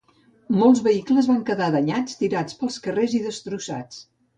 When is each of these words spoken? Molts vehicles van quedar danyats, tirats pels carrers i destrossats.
Molts 0.61 0.81
vehicles 0.87 1.29
van 1.33 1.45
quedar 1.51 1.69
danyats, 1.77 2.19
tirats 2.25 2.61
pels 2.63 2.83
carrers 2.89 3.19
i 3.21 3.25
destrossats. 3.31 4.07